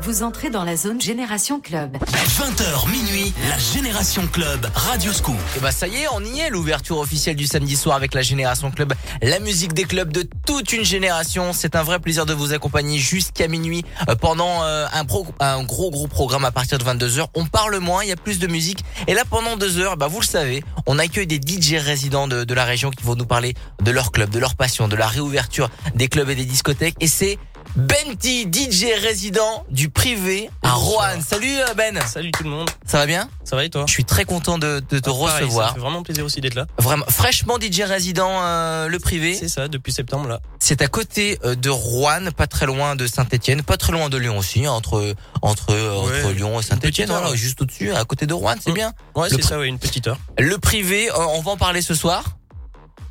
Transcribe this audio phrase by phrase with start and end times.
[0.00, 1.98] Vous entrez dans la zone Génération Club.
[1.98, 5.36] 20h minuit, la Génération Club, Radio Scoop.
[5.58, 8.22] Et bah ça y est, on y est, l'ouverture officielle du samedi soir avec la
[8.22, 11.52] Génération Club, la musique des clubs de toute une génération.
[11.52, 15.62] C'est un vrai plaisir de vous accompagner jusqu'à minuit euh, pendant euh, un, pro, un
[15.64, 17.26] gros gros programme à partir de 22h.
[17.34, 18.82] On parle moins, il y a plus de musique.
[19.06, 22.44] Et là pendant deux heures, bah vous le savez, on accueille des DJ résidents de,
[22.44, 25.06] de la région qui vont nous parler de leur club, de leur passion, de la
[25.06, 26.96] réouverture des clubs et des discothèques.
[27.00, 27.38] Et c'est
[27.76, 31.22] Benti, DJ résident du privé à Roanne.
[31.22, 31.98] Salut euh, Ben.
[32.06, 32.68] Salut tout le monde.
[32.84, 33.28] Ça va bien?
[33.44, 33.84] Ça va et toi?
[33.86, 35.68] Je suis très content de, de te Ah, pareil, recevoir.
[35.68, 36.66] Ça fait vraiment plaisir aussi d'être là.
[36.78, 39.34] Vraiment fraîchement DJ résident euh, le privé.
[39.34, 40.40] C'est ça, depuis septembre là.
[40.58, 44.16] C'est à côté euh, de Roanne, pas très loin de Saint-Étienne, pas très loin de
[44.18, 47.36] Lyon aussi, hein, entre entre Ouais, entre Lyon et Saint-Étienne, voilà, ouais.
[47.36, 48.74] juste au-dessus, à côté de Roanne, c'est Mm.
[48.74, 48.92] bien.
[49.14, 50.18] Ouais, c'est ça, ouais, une petite heure.
[50.38, 52.24] Le privé, euh, on va en parler ce soir.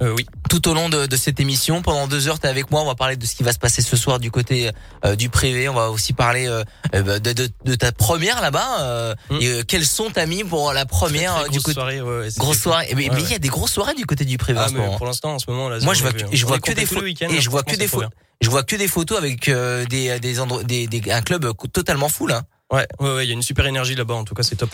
[0.01, 0.25] Euh, oui.
[0.49, 2.81] Tout au long de, de cette émission, pendant deux heures, t'es avec moi.
[2.81, 4.71] On va parler de ce qui va se passer ce soir du côté
[5.05, 5.67] euh, du privé.
[5.67, 6.63] On va aussi parler euh,
[6.95, 8.81] euh, de, de, de ta première là-bas.
[8.81, 9.37] Euh, Mm.
[9.41, 12.01] et, euh, quels sont ta mis pour la première Très, très du grosse côté soirée,
[12.01, 12.93] ouais, grosse soirée.
[12.95, 14.73] Mais Ouais, il y a des grosses soirées du côté du privé en Ah, ce
[14.73, 14.97] moment.
[14.97, 16.85] pour l'instant, en ce moment, là, Moi, je vois que- je vois que des complet
[16.87, 18.09] tous les pho- week-ends, et hein, je vois que des c'est trop pho- bien.
[18.41, 22.07] Je vois que des photos avec euh, des des, endroits, des des un club totalement
[22.07, 22.31] full.
[22.31, 22.43] Hein.
[22.71, 24.69] Ouais, ouais, ouais, il y a une super énergie là-bas, en tout cas, c'est top.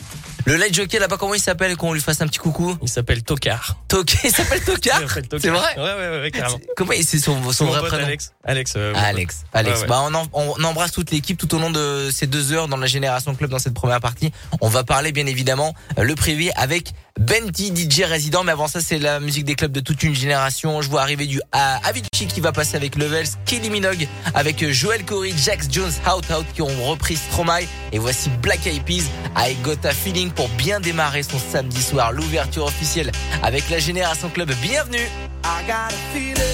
[0.45, 2.77] Le light jockey là-bas, comment il s'appelle Qu'on lui fasse un petit coucou.
[2.81, 3.77] Il s'appelle Tokar.
[3.87, 5.01] Toké, il s'appelle Tokar.
[5.01, 5.41] Il s'appelle Tokar.
[5.41, 6.59] C'est vrai Ouais, ouais, ouais, carrément.
[6.75, 8.33] Comment c'est son son vrai pote prénom Alex.
[8.43, 8.73] Alex.
[8.75, 9.75] euh, Alex, Alex.
[9.77, 9.87] Ouais, ouais.
[9.87, 12.75] Bah on, en- on embrasse toute l'équipe tout au long de ces deux heures dans
[12.77, 14.33] la génération club dans cette première partie.
[14.59, 18.43] On va parler bien évidemment euh, le privé avec Benti DJ résident.
[18.43, 20.81] Mais avant ça, c'est la musique des clubs de toute une génération.
[20.81, 25.05] Je vois arriver du à Avicii qui va passer avec Levels, Kelly Minogue avec Joel
[25.05, 27.63] Corey, Jax Jones, Out Out qui ont repris Stromae.
[27.91, 29.05] Et voici Black Eyed Peas,
[29.37, 32.11] I Got Feeling pour bien démarrer son samedi soir.
[32.11, 33.11] L'ouverture officielle
[33.43, 34.51] avec la génération club.
[34.61, 35.07] Bienvenue.
[35.43, 36.45] I got feeling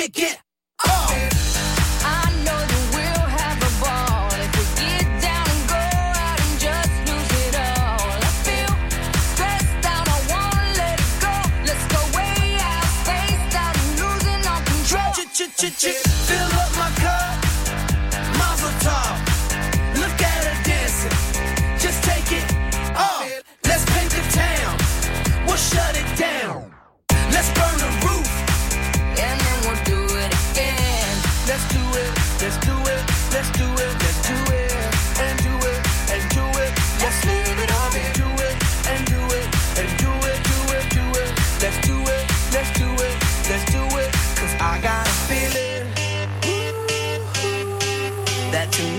[0.00, 0.40] get get
[0.88, 1.10] up.
[2.02, 2.60] I know
[2.94, 7.54] we'll have a ball if we get down and go out and just lose it
[7.54, 8.16] all.
[8.16, 8.72] I feel
[9.32, 11.34] stressed out, I wanna let it go.
[11.68, 15.12] Let's go way out, spaced out, and losing all control.
[15.12, 16.19] Fill up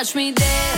[0.00, 0.69] watch me dance.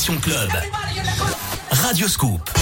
[0.00, 0.50] Club.
[1.82, 2.59] Radio Scoop.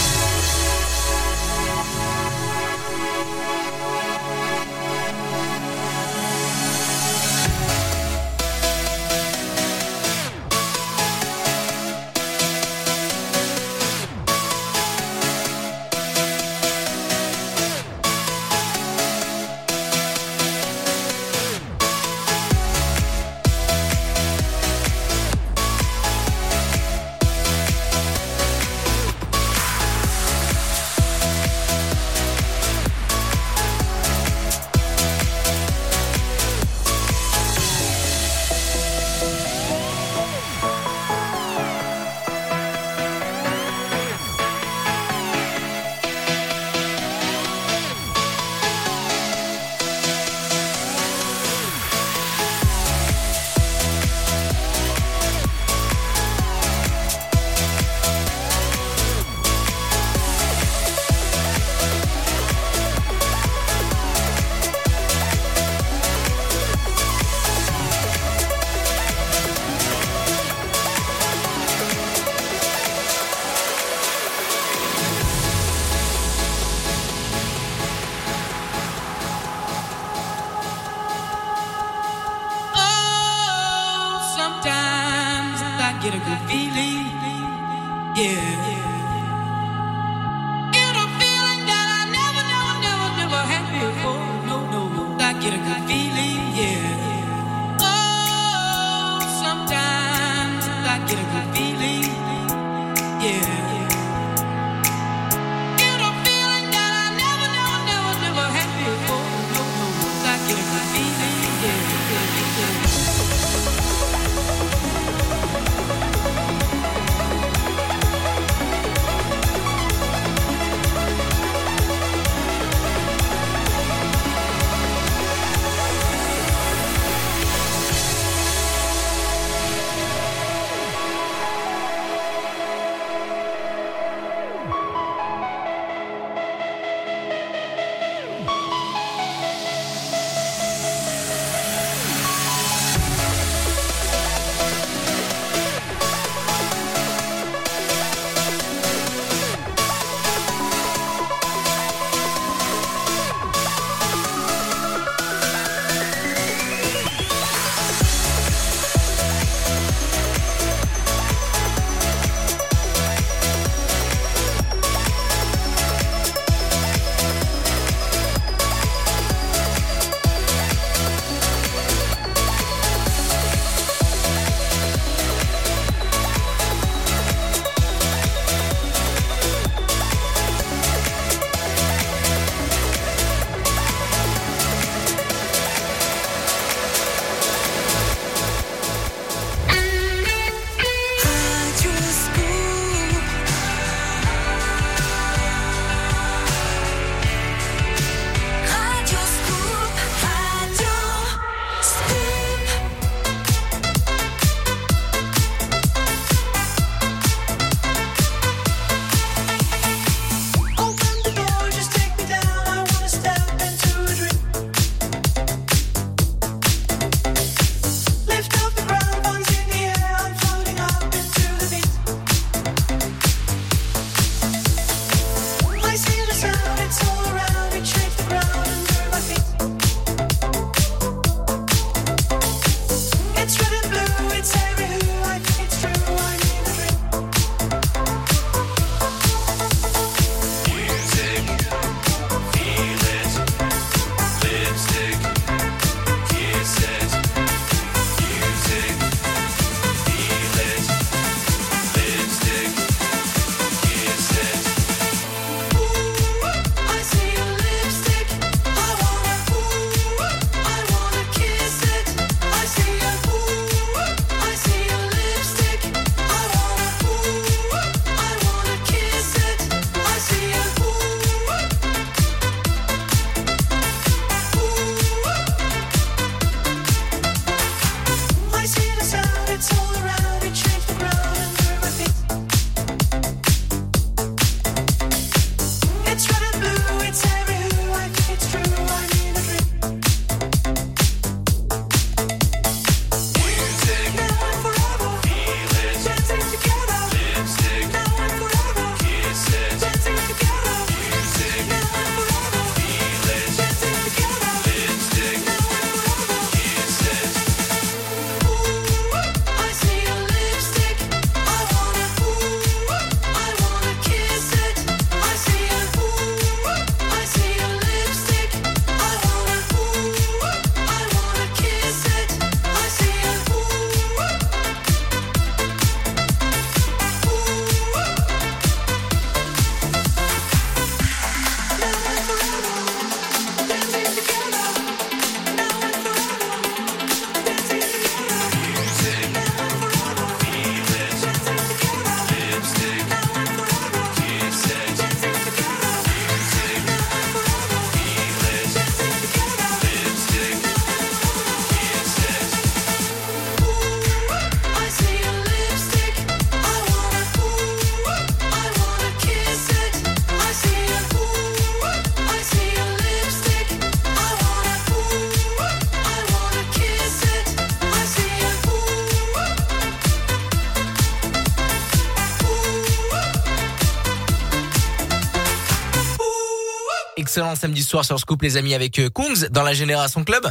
[377.28, 380.44] Excellent samedi soir sur Scoop les amis avec euh, Kungs dans la Génération Club.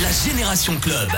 [0.00, 1.10] La Génération Club.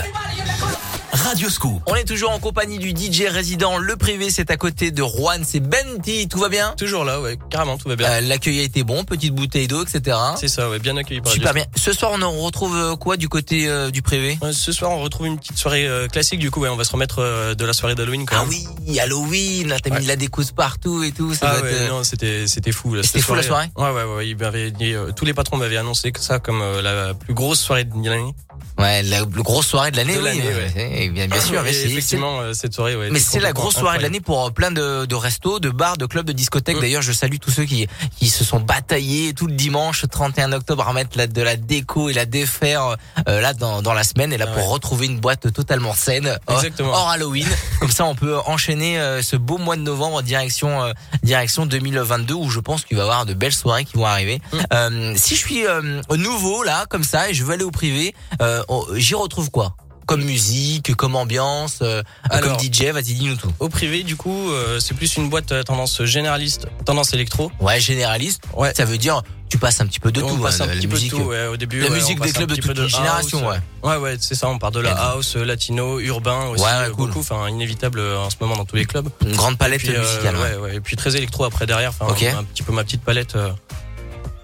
[1.28, 1.82] Radio Scoop.
[1.86, 3.76] On est toujours en compagnie du DJ résident.
[3.76, 6.26] Le privé, c'est à côté de Juan, c'est Benti.
[6.26, 6.72] Tout va bien?
[6.78, 8.08] Toujours là, ouais, carrément, tout va bien.
[8.10, 10.16] Euh, L'accueil a été bon, petite bouteille d'eau, etc.
[10.40, 11.80] C'est ça, ouais, bien accueilli par Super Radio bien.
[11.82, 14.38] Ce soir, on en retrouve euh, quoi du côté euh, du privé?
[14.40, 16.84] Ouais, Ce soir, on retrouve une petite soirée euh, classique, du coup, ouais, on va
[16.84, 19.98] se remettre euh, de la soirée d'Halloween quand Ah oui, Halloween, t'as Ouais.
[19.98, 21.34] mis de la décousse partout et tout.
[21.34, 22.94] Ça Ah doit ouais, être, non, c'était c'était fou.
[22.94, 24.94] là, C'était cette fou, la soirée Ouais, ouais, ouais.
[24.94, 28.08] Euh, tous les patrons m'avaient annoncé que ça comme euh, la plus grosse soirée de
[28.08, 28.34] l'année.
[28.78, 30.22] Ouais, la, la grosse soirée de l'année, oui.
[30.22, 30.72] ouais.
[30.76, 33.10] ouais, Bien, bien sûr, c'est- effectivement, euh, cette soirée, ouais.
[33.10, 35.96] Mais c'est la grosse soirée de l'année pour euh, plein de, de restos, de bars,
[35.96, 36.76] de clubs, de discothèques.
[36.76, 36.80] Mm.
[36.80, 37.88] D'ailleurs, je salue tous ceux qui
[38.18, 42.08] qui se sont bataillés tout le dimanche 31 octobre à mettre la, de la déco
[42.08, 42.96] et la défaire
[43.28, 44.72] euh, là dans, dans la semaine et là Ah pour ouais.
[44.72, 46.92] retrouver une boîte totalement saine hors, Exactement.
[46.92, 47.46] hors Halloween.
[47.80, 52.34] Comme ça, on peut enchaîner euh, ce beau mois de novembre direction euh, direction 2022
[52.34, 54.40] où je pense qu'il va y avoir de belles soirées qui vont arriver.
[54.52, 54.56] Mm.
[54.72, 58.14] Euh, si je suis euh, nouveau là comme ça et je veux aller au privé,
[58.40, 58.62] euh,
[58.94, 59.74] j'y retrouve quoi?
[60.06, 63.52] Comme musique, comme ambiance, euh, Alors, comme DJ, vas-y dis-nous tout.
[63.60, 67.52] Au privé, du coup, euh, c'est plus une boîte euh, tendance généraliste, tendance électro.
[67.60, 68.42] Ouais, généraliste.
[68.56, 68.72] Ouais.
[68.74, 70.42] Ça veut dire tu passes un petit peu de on tout.
[70.42, 71.10] passe hein, un la- petit la peu de musique.
[71.10, 71.80] tout, ouais, au début.
[71.80, 73.90] La ouais, musique des clubs de toute génération, house, ouais.
[73.90, 74.48] Ouais, ouais, c'est ça.
[74.48, 77.06] On part de la house, latino, urbain aussi, Ouais, euh, cool.
[77.08, 77.20] beaucoup.
[77.20, 79.08] Enfin, inévitable euh, en ce moment dans tous les clubs.
[79.26, 80.36] Une grande palette Puis, musicale.
[80.36, 80.56] ouais.
[80.56, 80.76] ouais.
[80.76, 81.92] Et puis très électro après derrière.
[81.98, 82.22] Enfin, Ok.
[82.22, 83.36] un petit peu ma petite palette.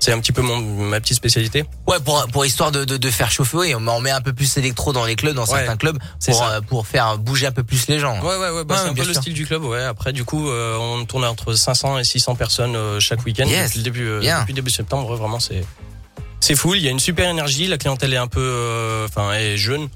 [0.04, 1.64] C'est un petit peu mon, ma petite spécialité.
[1.86, 4.56] Ouais, pour pour histoire de, de, de faire chauffer, oui, on met un peu plus
[4.58, 7.62] électro dans les clubs, dans Ouais, certains clubs, pour euh, pour faire bouger un peu
[7.64, 8.20] plus les gens.
[8.20, 8.64] Ouais, ouais, ouais.
[8.64, 9.64] Bah, Ouais, c'est un peu le style du club.
[9.64, 9.82] Ouais.
[9.82, 13.68] Après, du coup, euh, on tourne entre 500 et 600 personnes euh, chaque week-end Yes.
[13.68, 14.04] depuis le début.
[14.20, 15.14] depuis début septembre.
[15.16, 15.64] Vraiment, c'est
[16.40, 16.76] c'est full.
[16.76, 17.66] Il y a une super énergie.
[17.68, 19.88] La clientèle est un peu, enfin, est jeune.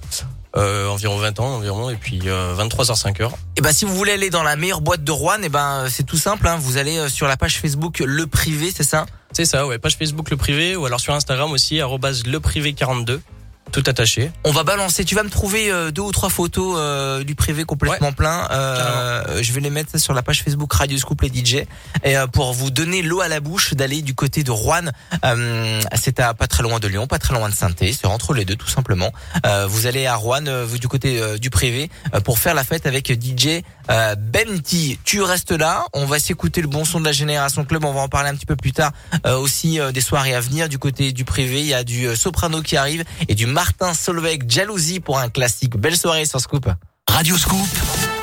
[0.57, 4.13] Euh, environ 20 ans environ et puis euh, 23h 5h Et ben si vous voulez
[4.13, 6.49] aller dans la meilleure boîte de Rouen, et ben c'est tout simple.
[6.49, 9.05] Hein, vous allez euh, sur la page Facebook Le Privé, c'est ça?
[9.33, 9.79] C'est ça ouais.
[9.79, 13.21] Page Facebook le privé ou alors sur Instagram aussi le privé 42
[13.71, 15.05] tout attaché On va balancer.
[15.05, 18.49] Tu vas me trouver euh, deux ou trois photos euh, du privé complètement plein.
[18.51, 21.65] Euh, je vais les mettre sur la page Facebook Radio Scoop les DJ
[22.05, 24.87] et euh, pour vous donner l'eau à la bouche d'aller du côté de Rouen.
[25.25, 28.35] Euh, c'est à pas très loin de Lyon, pas très loin de saint c'est entre
[28.35, 29.13] les deux tout simplement.
[29.47, 32.55] Euh, vous allez à Rouen, euh, vous du côté euh, du privé euh, pour faire
[32.55, 34.99] la fête avec DJ euh, Benti.
[35.05, 35.85] Tu restes là.
[35.93, 37.85] On va s'écouter le bon son de la génération club.
[37.85, 38.93] On va en parler un petit peu plus tard.
[39.27, 41.61] Euh, aussi euh, des soirées à venir du côté du privé.
[41.61, 45.77] Il y a du soprano qui arrive et du Martin Solveig Jalousie pour un classique.
[45.77, 46.69] Belle soirée sur Scoop.
[47.11, 47.67] Radio Scoop,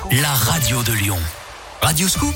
[0.10, 1.19] la radio de Lyon.
[1.82, 2.34] Radio Scoop,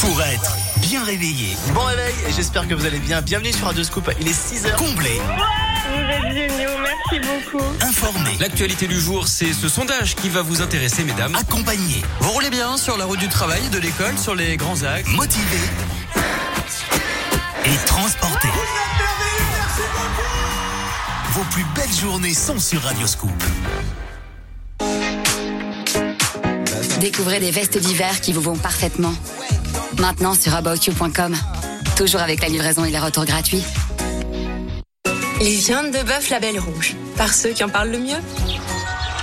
[0.00, 3.22] pour être bien réveillé, Bon réveil, j'espère que vous allez bien.
[3.22, 4.74] Bienvenue sur Radio Scoop, il est 6h.
[4.74, 7.64] comblé, Vous êtes géniaux, merci beaucoup.
[7.80, 11.36] informé, L'actualité du jour, c'est ce sondage qui va vous intéresser, mesdames.
[11.36, 15.08] accompagné, Vous roulez bien sur la route du travail, de l'école, sur les grands axes.
[15.10, 15.58] motivé
[17.64, 18.11] et transporté.
[21.32, 23.30] Vos plus belles journées sont sur Radio Scoop.
[27.00, 29.14] Découvrez des vestes d'hiver qui vous vont parfaitement.
[29.98, 31.34] Maintenant sur aboutyou.com.
[31.96, 33.64] Toujours avec la livraison et les retours gratuits.
[35.40, 38.20] Les viandes de bœuf label rouge, par ceux qui en parlent le mieux.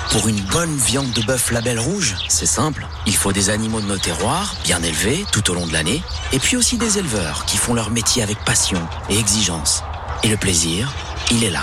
[0.09, 2.87] Pour une bonne viande de bœuf label rouge, c'est simple.
[3.05, 6.39] Il faut des animaux de nos terroirs, bien élevés tout au long de l'année, et
[6.39, 9.83] puis aussi des éleveurs qui font leur métier avec passion et exigence.
[10.23, 10.91] Et le plaisir,
[11.31, 11.61] il est là,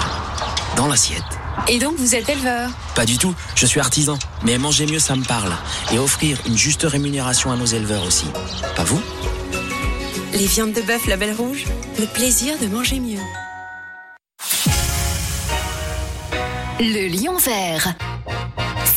[0.76, 1.22] dans l'assiette.
[1.68, 2.70] Et donc vous êtes éleveur?
[2.94, 5.52] Pas du tout, je suis artisan, mais manger mieux ça me parle.
[5.92, 8.26] Et offrir une juste rémunération à nos éleveurs aussi.
[8.76, 9.00] Pas vous?
[10.32, 11.64] Les viandes de bœuf label rouge,
[11.98, 13.20] le plaisir de manger mieux.
[16.78, 17.94] Le lion vert.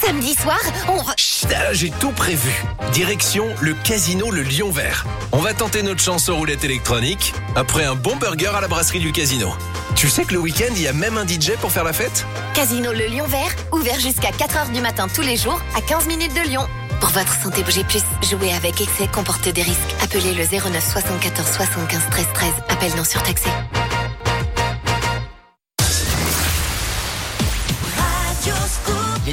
[0.01, 1.13] Samedi soir, on va...
[1.55, 2.63] Ah, J'ai tout prévu.
[2.93, 5.05] Direction le casino Le Lion Vert.
[5.31, 8.99] On va tenter notre chance aux roulettes électroniques après un bon burger à la brasserie
[8.99, 9.53] du casino.
[9.95, 12.25] Tu sais que le week-end, il y a même un DJ pour faire la fête?
[12.53, 16.33] Casino Le Lion Vert, ouvert jusqu'à 4h du matin tous les jours, à 15 minutes
[16.33, 16.65] de Lyon.
[16.99, 18.03] Pour votre santé, bougez plus.
[18.29, 19.95] Jouer avec excès comporte des risques.
[20.03, 22.49] Appelez le 09 74 75 13 13.
[22.69, 23.49] Appel non surtaxé.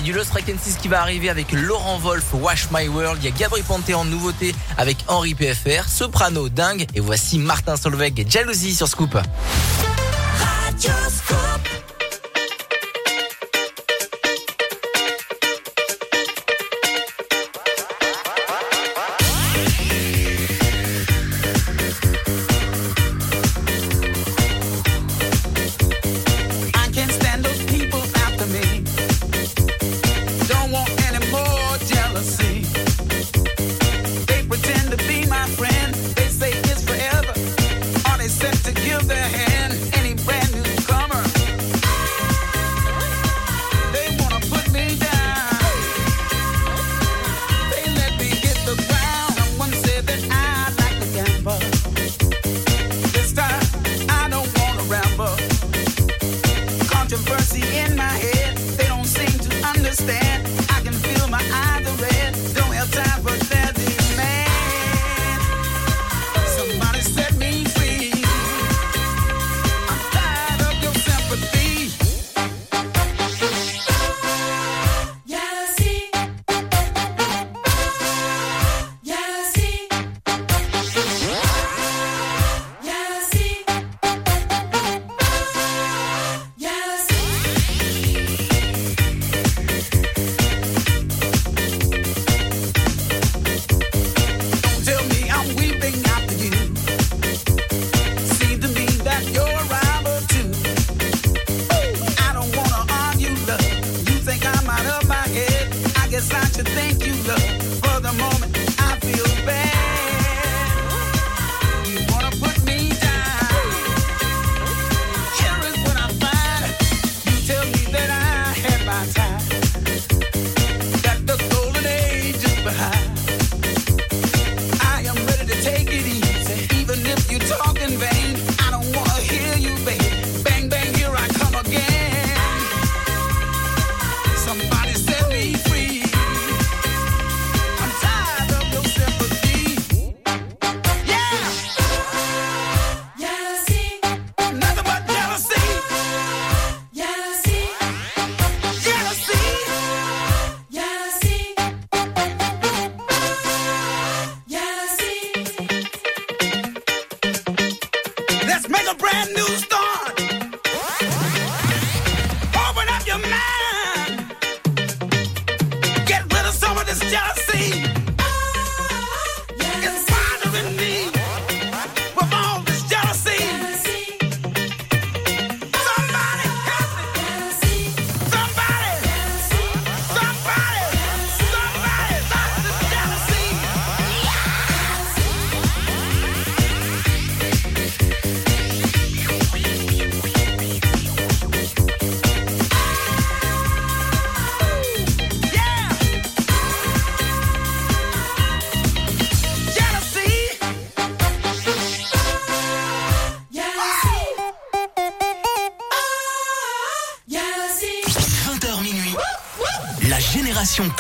[0.07, 3.19] Du Lost Frequencies qui va arriver avec Laurent Wolf, Wash My World.
[3.23, 6.87] Il y a Gabriel Ponté en nouveauté avec Henri PFR, Soprano dingue.
[6.95, 9.19] Et voici Martin Solveig Jalousie sur Scoop.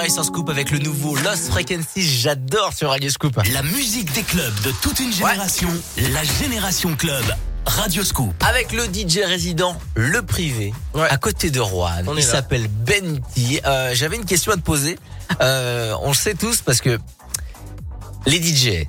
[0.00, 2.02] Soirée sur Scoop avec le nouveau Lost Frequencies.
[2.02, 3.38] J'adore sur Radio Scoop.
[3.52, 5.68] La musique des clubs de toute une génération.
[6.14, 7.24] La Génération Club.
[7.66, 8.32] Radio Scoop.
[8.40, 11.90] Avec le DJ résident, le privé, à côté de Rouen.
[12.06, 13.60] On Il s'appelle Benti.
[13.66, 14.98] Euh, J'avais une question à te poser.
[15.42, 16.98] Euh, on le sait tous parce que
[18.24, 18.86] les DJ,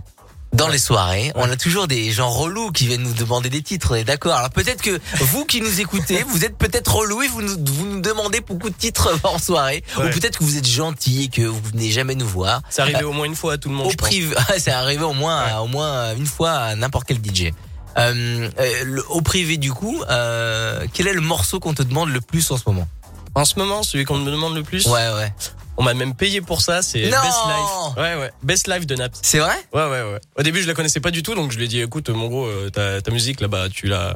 [0.53, 3.91] dans les soirées, on a toujours des gens relous qui viennent nous demander des titres,
[3.91, 4.33] on est d'accord.
[4.35, 7.85] Alors peut-être que vous qui nous écoutez, vous êtes peut-être relous et vous nous, vous
[7.85, 9.83] nous demandez beaucoup de titres en soirée.
[9.97, 10.05] Ouais.
[10.05, 12.61] Ou peut-être que vous êtes gentil et que vous venez jamais nous voir.
[12.69, 13.87] C'est arrivé au moins une fois à tout le monde.
[13.91, 17.51] Au privé, c'est arrivé au moins, au moins une fois à n'importe quel DJ.
[17.97, 22.09] Euh, euh, le- au privé du coup, euh, quel est le morceau qu'on te demande
[22.09, 22.87] le plus en ce moment?
[23.35, 24.85] En ce moment, celui qu'on me demande le plus?
[24.87, 25.33] Ouais, ouais.
[25.81, 27.97] On m'a même payé pour ça, c'est Best Life.
[27.97, 28.31] Ouais, ouais.
[28.43, 29.19] Best Life de Naps.
[29.23, 29.55] C'est vrai?
[29.73, 30.19] Ouais, ouais, ouais.
[30.37, 32.27] Au début, je la connaissais pas du tout, donc je lui ai dit, écoute, mon
[32.27, 34.15] gros, euh, ta, ta musique là-bas, tu l'as.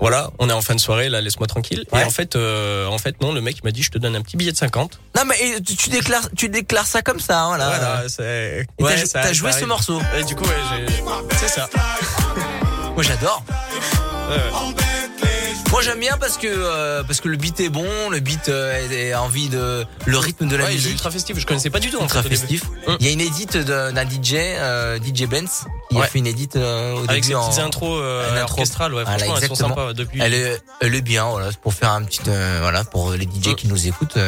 [0.00, 1.84] Voilà, on est en fin de soirée, là, laisse-moi tranquille.
[1.92, 2.00] Ouais.
[2.00, 4.22] Et en fait, euh, en fait, non, le mec m'a dit, je te donne un
[4.22, 4.98] petit billet de 50.
[5.16, 7.68] Non mais tu, tu déclares, tu déclares ça comme ça, voilà.
[7.68, 8.66] Voilà, c'est.
[8.80, 10.02] Ouais, t'as, joué ce morceau.
[10.18, 10.50] Et du coup, ouais,
[10.88, 11.36] j'ai.
[11.36, 11.70] C'est ça.
[12.96, 13.44] Moi j'adore.
[14.28, 14.91] Ouais, ouais.
[15.72, 19.14] Moi j'aime bien parce que euh, parce que le beat est bon, le beat euh,
[19.14, 20.92] a envie de le rythme de la Ouais, il est musique.
[20.92, 21.96] ultra festif, je connaissais pas du tout.
[21.98, 22.62] en ultra fait, festif.
[23.00, 26.56] Il y a une édite d'un DJ, euh, DJ Benz, qui a fait une édite
[26.56, 28.58] euh, au Avec début ses en intros euh, intro.
[28.58, 30.20] orchestrales, ouais, Voilà, franchement, elles sont sympas depuis.
[30.22, 33.54] Elle est, elle est bien, voilà, pour faire un petit, euh, voilà, pour les DJ
[33.56, 34.18] qui nous écoutent,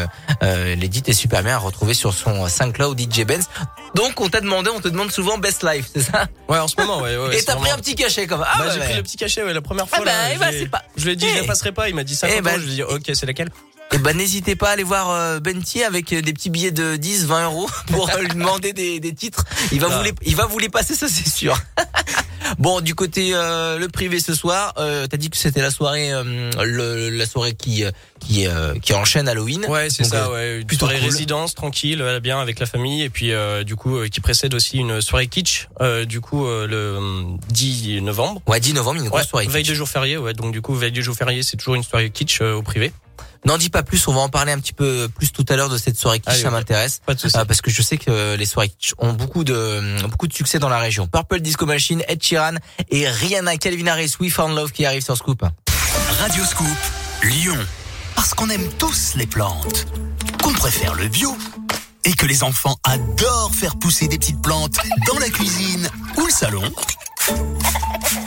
[0.76, 3.48] l'édite est super bien à retrouver sur son SoundCloud DJ Benz.
[3.94, 6.26] Donc, on t'a demandé, on te demande souvent Best Life, c'est ça?
[6.48, 7.16] Ouais, en ce moment, ouais.
[7.18, 9.16] ouais Et t'as pris un petit cachet comme ah bah, ouais, j'ai pris le petit
[9.18, 9.98] cachet, ouais, la première fois.
[10.00, 11.72] Ah bah, là, eh bah, j'ai- c'est pas- Je lui ai dit, je la passerai
[11.72, 11.88] pas.
[11.88, 12.58] Il m'a dit 50 Eh euros.
[12.58, 13.50] Je lui ai dit, ok, c'est laquelle?
[13.92, 16.96] Eh ben, n'hésitez pas à aller voir euh, Benty avec euh, des petits billets de
[16.96, 19.44] 10, 20 euros pour euh, lui demander des, des titres.
[19.70, 19.98] Il va Ah.
[19.98, 21.56] vous les, il va vous les passer, ça c'est sûr.
[22.58, 26.12] bon, du côté euh, le privé ce soir, euh, t'as dit que c'était la soirée,
[26.12, 27.84] euh, le, la soirée qui,
[28.18, 28.46] qui,
[28.82, 29.64] qui enchaîne Halloween.
[29.68, 30.58] Ouais, c'est ça, ouais.
[30.62, 31.10] Une plutôt soirée cool.
[31.10, 34.78] résidence, tranquille, bien avec la famille, et puis euh, du coup, euh, qui précède aussi
[34.78, 38.42] une soirée kitsch, euh, du coup, euh, le euh, 10 novembre.
[38.48, 39.46] Ouais, 10 novembre, une grosse Ouais, soirée.
[39.46, 39.70] veille kitsch.
[39.70, 40.32] de jour férié, ouais.
[40.34, 42.92] Donc du coup, veille de jour férié, c'est toujours une soirée kitsch euh, au privé.
[43.44, 45.68] N'en dis pas plus, on va en parler un petit peu plus tout à l'heure
[45.68, 47.00] de cette soirée kitsch, Allez, ça m'intéresse.
[47.04, 47.36] Pas de souci.
[47.36, 50.58] Euh, parce que je sais que les soirées kitsch ont beaucoup de beaucoup de succès
[50.58, 51.06] dans la région.
[51.06, 52.54] Purple Disco Machine, Ed Sheeran
[52.90, 55.44] et Rihanna Calvin Harris, We Found Love qui arrive sur Scoop.
[56.20, 56.66] Radio Scoop,
[57.22, 57.58] Lyon.
[58.14, 59.86] Parce qu'on aime tous les plantes.
[60.42, 61.36] Qu'on préfère le bio
[62.04, 64.76] et que les enfants adorent faire pousser des petites plantes
[65.06, 66.62] dans la cuisine ou le salon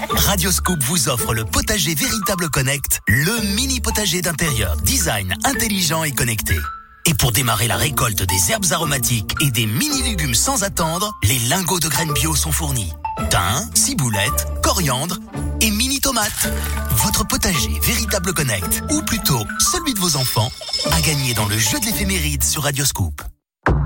[0.09, 6.57] Radioscoop vous offre le potager Véritable Connect, le mini potager d'intérieur design intelligent et connecté.
[7.05, 11.79] Et pour démarrer la récolte des herbes aromatiques et des mini-légumes sans attendre, les lingots
[11.79, 12.91] de graines bio sont fournis.
[13.29, 15.17] Thym, ciboulette, coriandre
[15.61, 16.51] et mini-tomates.
[16.91, 20.51] Votre potager Véritable Connect, ou plutôt celui de vos enfants,
[20.91, 23.21] a gagné dans le jeu de l'éphéméride sur Radioscoop.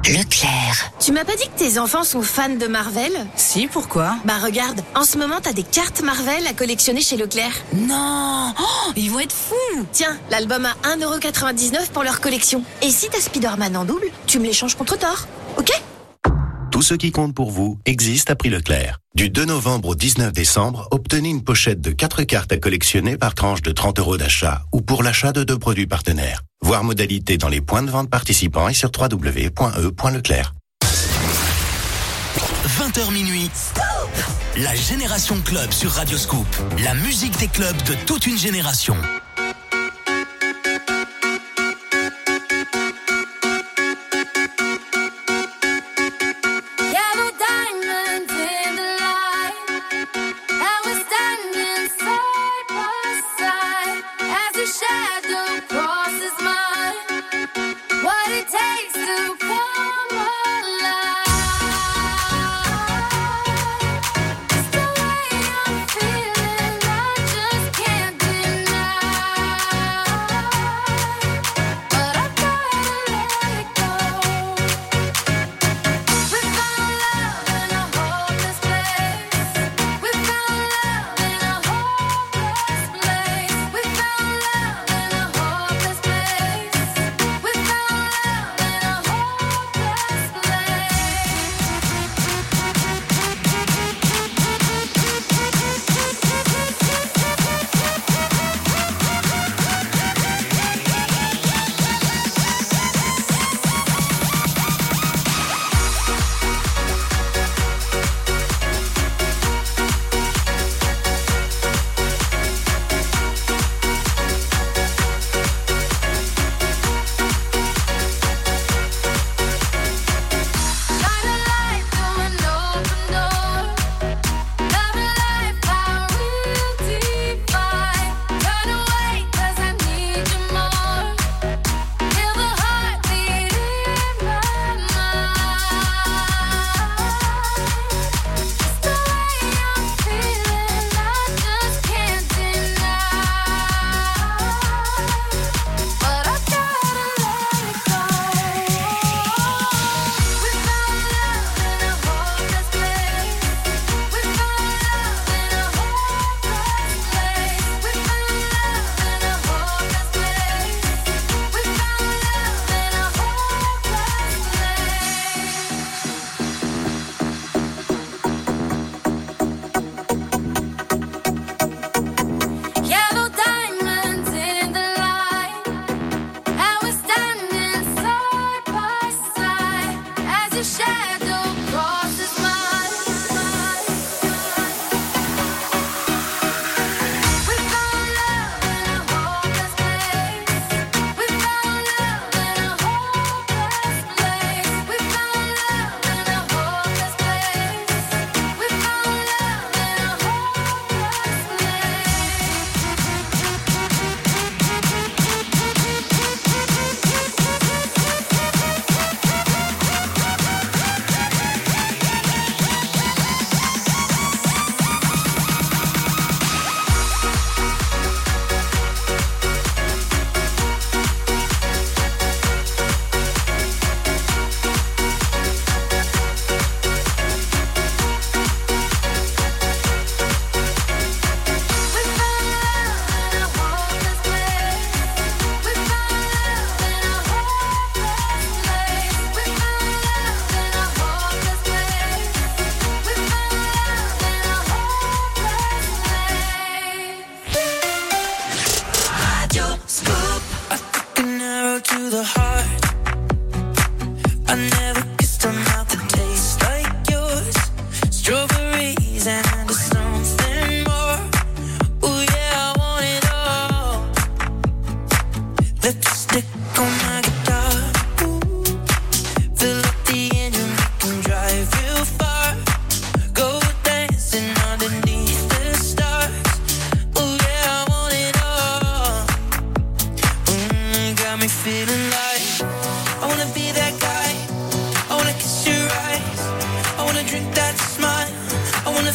[0.08, 0.92] Leclerc.
[1.00, 4.16] Tu m'as pas dit que tes enfants sont fans de Marvel Si, pourquoi?
[4.26, 7.54] Bah regarde, en ce moment t'as des cartes Marvel à collectionner chez Leclerc.
[7.74, 12.64] Non Oh, Ils vont être fous Tiens, l'album à 1,99€ pour leur collection.
[12.82, 15.28] Et si t'as Spider-Man en double, tu me l'échanges contre Thor.
[15.58, 15.72] Ok?
[16.82, 18.98] Tout ce qui compte pour vous existe à prix Leclerc.
[19.14, 23.36] Du 2 novembre au 19 décembre, obtenez une pochette de 4 cartes à collectionner par
[23.36, 26.42] tranche de 30 euros d'achat ou pour l'achat de deux produits partenaires.
[26.64, 30.54] Voir modalité dans les points de vente participants et sur www.e.leclerc.
[32.66, 33.52] 20h minuit.
[34.58, 36.48] La Génération Club sur Radioscoop.
[36.84, 38.96] La musique des clubs de toute une génération.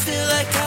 [0.07, 0.66] still I can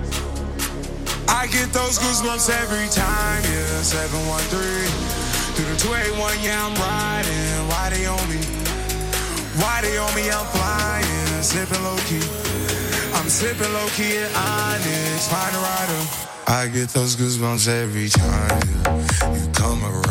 [1.61, 3.81] get those goosebumps every time, yeah.
[3.85, 4.89] 713
[5.53, 7.69] through the 281, yeah, I'm riding.
[7.69, 8.41] Why they on me?
[9.61, 10.25] Why they on me?
[10.31, 12.25] I'm flying, sipping low key.
[13.13, 16.01] I'm slipping low key at Onyx, find a rider.
[16.47, 19.37] I get those goosebumps every time, yeah.
[19.37, 20.10] You come around,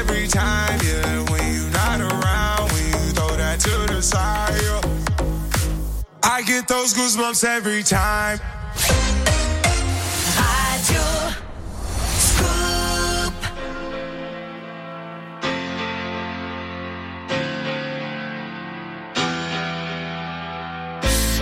[0.00, 1.30] every time, yeah.
[1.30, 4.54] When you're not around, when you throw that to the side.
[4.62, 4.80] yeah.
[6.22, 8.38] I get those goosebumps every time.
[10.36, 11.06] Radio
[12.28, 13.34] Scoop.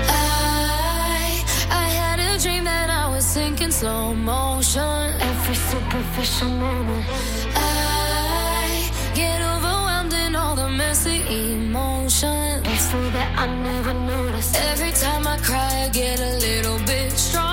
[0.09, 4.83] I, I had a dream that I was sinking slow motion.
[5.21, 7.42] Every superficial moment.
[11.05, 12.81] The messy emotions.
[12.81, 14.57] So that I never noticed.
[14.57, 17.52] Every time I cry, I get a little bit stronger.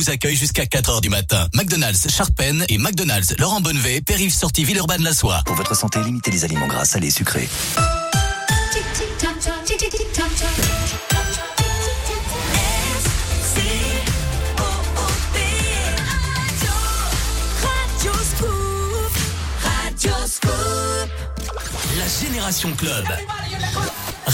[0.00, 1.46] Vous accueillent jusqu'à 4h du matin.
[1.52, 5.42] McDonald's Charpennes et McDonald's Laurent Bonnevet, périph sortie Villeurbanne-la-Soie.
[5.44, 7.46] Pour votre santé, limitez les aliments gras, salés, sucrés.
[21.98, 23.04] La Génération Club.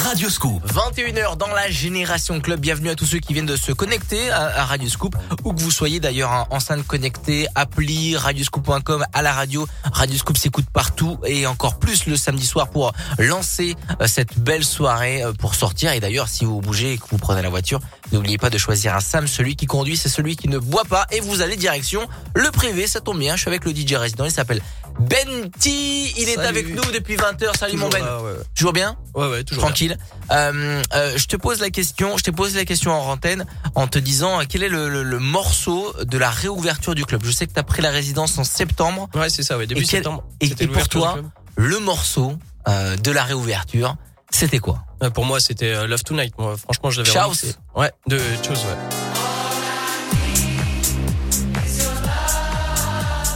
[0.07, 0.65] Radio Scoop.
[0.73, 2.61] 21h dans la Génération Club.
[2.61, 5.73] Bienvenue à tous ceux qui viennent de se connecter à, Radio Scoop, où que vous
[5.73, 9.67] soyez d'ailleurs en enceinte connectée, appli, radioscoop.com, à la radio.
[9.83, 14.65] Radio Scoop s'écoute partout et encore plus le samedi soir pour lancer euh, cette belle
[14.65, 15.91] soirée euh, pour sortir.
[15.91, 17.81] Et d'ailleurs, si vous bougez et que vous prenez la voiture,
[18.13, 19.27] n'oubliez pas de choisir un Sam.
[19.27, 21.07] Celui qui conduit, c'est celui qui ne boit pas.
[21.13, 22.87] Et vous allez direction le privé.
[22.87, 23.37] Ça tombe bien.
[23.37, 24.25] Je suis avec le DJ résident.
[24.25, 24.61] Il s'appelle
[24.99, 26.13] Benti.
[26.19, 27.57] Il est avec nous depuis 20h.
[27.59, 28.05] Salut mon Ben.
[28.05, 28.37] là, ouais, ouais.
[28.55, 29.65] Toujours bien Ouais, ouais, toujours.
[29.65, 29.97] Tranquille.
[30.31, 33.87] Euh, euh, je te pose la question, je t'ai posé la question en antenne en
[33.87, 37.23] te disant euh, quel est le, le- le morceau de la réouverture du club?
[37.25, 39.09] Je sais que tu as pris la résidence en septembre.
[39.15, 40.25] Ouais, c'est ça, ouais, début Et quel- septembre.
[40.41, 41.19] Et, pour toi,
[41.57, 42.37] le morceau
[42.69, 43.97] euh, de la réouverture,
[44.31, 44.83] c'était quoi?
[45.15, 46.35] Pour moi, c'était euh, Love Tonight.
[46.39, 47.55] Moi, franchement, je l'avais remixé.
[47.75, 49.16] Ouais, de Chose, ouais.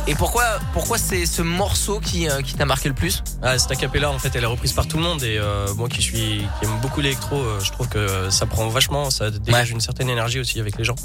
[0.07, 3.23] Et pourquoi, pourquoi c'est ce morceau qui, euh, qui t'a marqué le plus?
[3.43, 5.89] Ah, cette acapella, en fait, elle est reprise par tout le monde et euh, moi
[5.89, 9.71] qui suis qui aime beaucoup l'électro, euh, je trouve que ça prend vachement, ça dégage
[9.71, 10.97] une certaine énergie aussi avec les gens.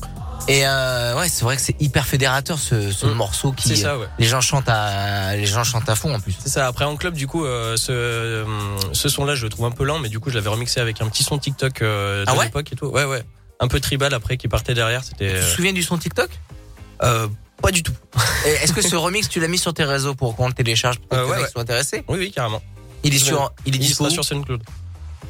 [0.47, 3.67] Et ouais, c'est vrai que c'est hyper fédérateur ce, ce morceau qui.
[3.67, 4.07] C'est ça, ouais.
[4.17, 6.35] Les gens chantent à, les gens chantent à fond en plus.
[6.39, 6.67] C'est ça.
[6.67, 8.45] Après en club, du coup, ce,
[8.91, 11.01] ce son-là, je le trouve un peu lent, mais du coup, je l'avais remixé avec
[11.01, 12.45] un petit son TikTok de Ah ouais?
[12.45, 12.87] l'époque et tout.
[12.87, 13.23] Ouais, ouais.
[13.59, 15.03] Un peu tribal après qui partait derrière.
[15.03, 15.33] C'était.
[15.33, 16.29] Tu te souviens du son TikTok?
[17.03, 17.27] Euh,
[17.61, 17.93] Pas du tout.
[18.45, 21.09] Est-ce que ce remix tu l'as mis sur tes réseaux pour qu'on le télécharge pour
[21.09, 22.03] que Euh, les ouais, soient intéressés?
[22.07, 22.61] Oui, oui, carrément.
[23.03, 24.61] Il est sur, il est dispo sera sur SoundCloud.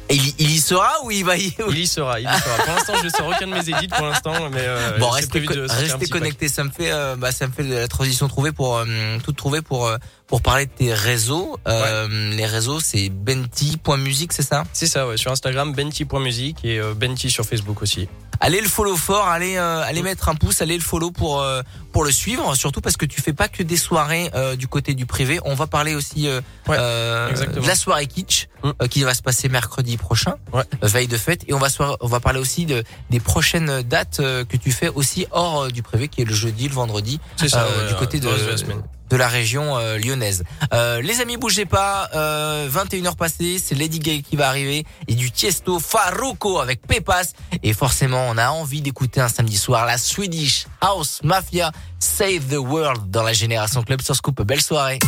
[0.08, 2.56] Et il, il y sera ou il va y Il y sera, il y sera.
[2.64, 5.46] Pour l'instant, je sors aucun de mes édits pour l'instant, mais euh, Bon, restez, prévu
[5.48, 6.20] co- de sortir un restez petit pack.
[6.20, 6.48] connectés.
[6.48, 8.84] Ça me fait, euh, bah, ça me fait de la transition trouvée pour euh,
[9.24, 9.96] tout trouver pour euh,
[10.26, 11.58] pour parler de tes réseaux.
[11.68, 14.64] Euh, Les réseaux, c'est benti.musique, c'est ça?
[14.72, 15.16] C'est ça, ouais.
[15.16, 18.08] Sur Instagram, benti.musique et euh, benti sur Facebook aussi.
[18.38, 21.62] Allez le follow fort, allez euh, allez mettre un pouce, allez le follow pour euh,
[21.92, 22.54] pour le suivre.
[22.54, 25.40] Surtout parce que tu fais pas que des soirées euh, du côté du privé.
[25.46, 27.62] On va parler aussi euh, euh, exactement.
[27.62, 31.44] de la soirée kitsch euh, qui va se passer mercredi prochain, euh, veille de fête.
[31.48, 34.70] Et on va soir- on va parler aussi de des prochaines dates euh, que tu
[34.70, 38.20] fais aussi hors du privé, qui est le jeudi, le vendredi, ça, ouais, du côté
[38.20, 38.82] de le reste de la semaine.
[39.08, 40.44] De la région euh, lyonnaise.
[40.72, 42.10] Euh, les amis, bougez pas.
[42.14, 47.32] Euh, 21h passées, c'est Lady Gaga qui va arriver et du Tiesto Faruko avec Pepas.
[47.62, 52.58] Et forcément, on a envie d'écouter un samedi soir la Swedish House Mafia Save the
[52.58, 54.42] World dans la Génération Club sur Scoop.
[54.42, 54.98] Belle soirée.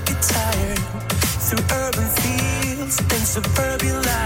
[0.00, 0.78] Get tired.
[1.46, 4.25] Through urban fields and suburban life.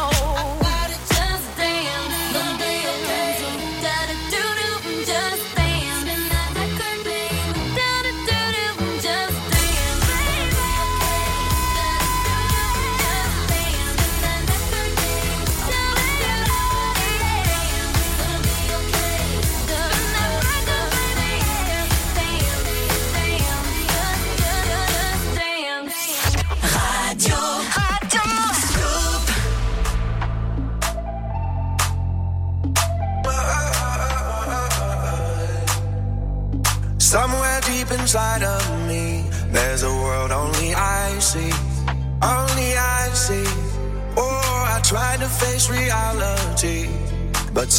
[0.00, 0.39] know.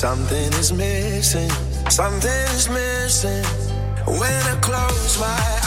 [0.02, 1.52] Something is missing,
[1.92, 3.46] something is missing
[4.08, 5.61] when I close my eyes.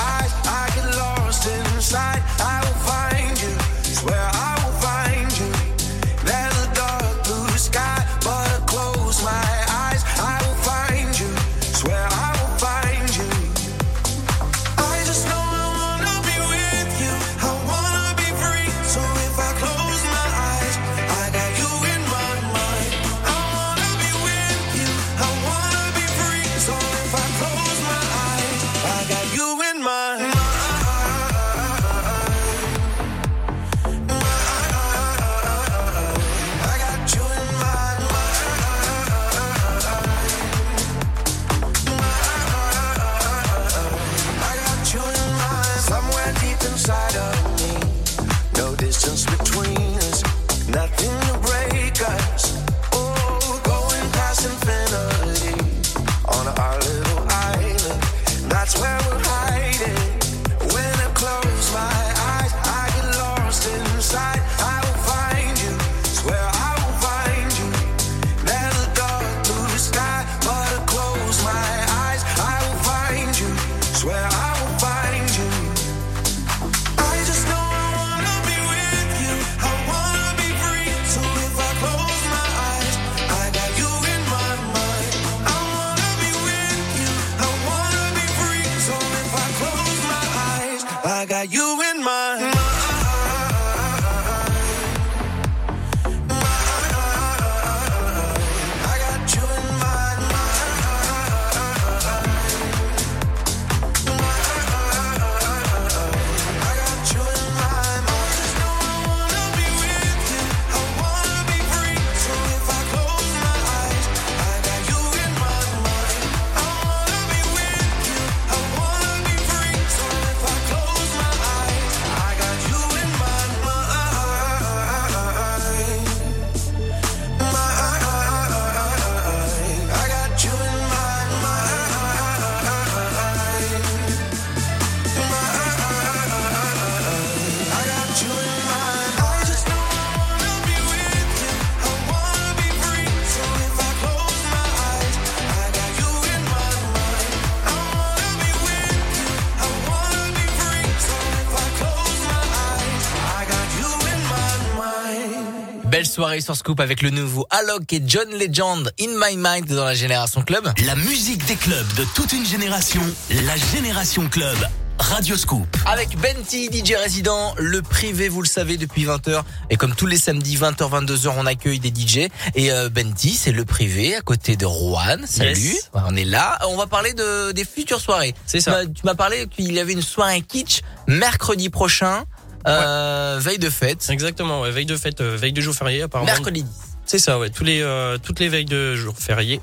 [156.35, 159.95] Soirée sur Scoop avec le nouveau Alok et John Legend In My Mind dans la
[159.95, 160.73] Génération Club.
[160.85, 164.57] La musique des clubs de toute une génération, la Génération Club.
[164.99, 165.67] Radio Scoop.
[165.87, 169.43] Avec Benty, DJ résident, le privé, vous le savez, depuis 20h.
[169.71, 172.29] Et comme tous les samedis, 20h, 22h, on accueille des DJ.
[172.55, 175.19] Et euh, Benty, c'est le privé, à côté de Rouen.
[175.27, 175.59] Salut.
[175.59, 175.91] Yes.
[175.95, 176.59] On est là.
[176.69, 178.35] On va parler de, des futures soirées.
[178.47, 178.87] C'est ça.
[178.87, 182.25] Tu m'as parlé qu'il y avait une soirée kitsch mercredi prochain,
[182.67, 184.07] euh, veille de fête.
[184.11, 186.31] Exactement, ouais, veille de fête, euh, veille de jour férié apparemment.
[186.31, 186.71] Mercredi 10.
[187.07, 187.51] C'est ça, ouais.
[187.51, 189.61] Tous les, euh, toutes les veilles de jour férié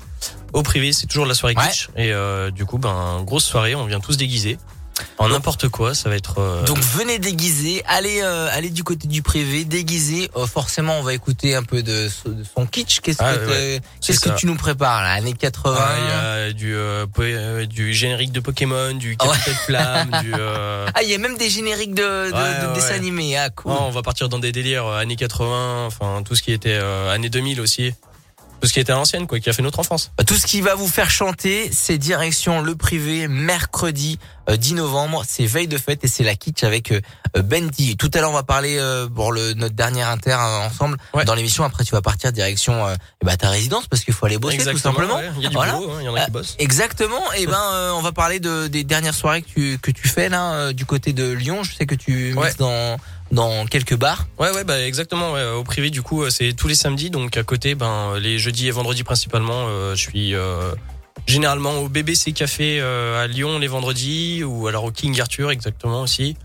[0.52, 1.66] au privé, c'est toujours la soirée Ouais.
[1.68, 1.88] kitsch.
[1.96, 4.58] Et euh, du coup, ben grosse soirée, on vient tous déguisés
[5.18, 5.94] en n'importe quoi.
[5.94, 6.38] Ça va être.
[6.38, 10.30] euh, Donc venez déguiser, allez euh, allez du côté du privé, déguisé.
[10.36, 13.00] Euh, forcément, on va écouter un peu de, so- de son kitsch.
[13.00, 16.12] Qu'est-ce Ah, que ouais, qu'est-ce que tu nous prépares là, années 80 ah, il y
[16.12, 19.16] a du, du générique de Pokémon, du.
[19.16, 20.32] Capitaine Flamme, du.
[20.94, 23.36] Ah, il y a même des génériques de, de, Ouais, de ouais, dessins animés.
[23.36, 23.72] Ah, cool.
[23.72, 26.74] non, on va partir dans des délires années 80, enfin tout ce qui était
[27.10, 27.92] années 2000 aussi.
[28.62, 30.12] Tout ce qui était à l'ancienne, quoi, qui a fait notre enfance.
[30.24, 35.24] Tout ce qui va vous faire chanter, c'est direction le privé mercredi euh, 10 novembre.
[35.26, 37.00] C'est veille de fête et c'est la kitsch avec euh,
[37.36, 37.96] euh, Benty.
[37.96, 41.34] Tout à l'heure, on va parler euh, pour le notre dernier inter euh, ensemble dans
[41.34, 41.64] l'émission.
[41.64, 44.54] Après, tu vas partir direction euh, eh ben, ta résidence parce qu'il faut aller bosser
[44.54, 45.16] Exactement, tout simplement.
[45.16, 45.30] ouais.
[45.38, 45.72] Il y a du Voilà.
[45.72, 46.54] boulot, hein, il y en a qui Euh, bossent.
[46.60, 47.32] Exactement.
[47.36, 50.28] Et ben, euh, on va parler de, des dernières soirées que tu que tu fais
[50.28, 51.64] là euh, du côté de Lyon.
[51.64, 52.44] Je sais que tu Ouais.
[52.46, 52.96] mixes dans
[53.32, 54.26] dans quelques bars.
[54.38, 55.32] Ouais, ouais, bah exactement.
[55.32, 55.44] ouais.
[55.44, 57.10] Au privé, du coup, euh, c'est tous les samedis.
[57.10, 60.72] Donc à côté, ben les jeudis et vendredis principalement, euh, je suis euh,
[61.26, 66.02] généralement au BBC Café euh, à Lyon les vendredis ou alors au King Arthur exactement
[66.02, 66.36] aussi.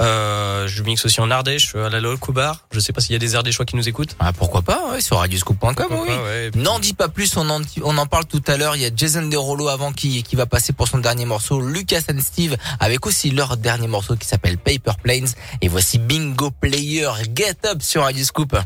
[0.00, 2.66] Euh, je mixe aussi en Ardèche à la Loco Bar.
[2.72, 4.16] Je sais pas s'il y a des Ardéchois qui nous écoutent.
[4.18, 6.60] Ah pourquoi pas ouais, sur radioscoop.com oui.
[6.60, 8.76] N'en dis pas plus, on en, on en parle tout à l'heure.
[8.76, 11.60] Il y a Jason Derulo avant qui, qui va passer pour son dernier morceau.
[11.60, 15.28] Lucas and Steve avec aussi leur dernier morceau qui s'appelle Paper Planes.
[15.62, 18.56] Et voici Bingo Player Get Up sur Radio Scoop.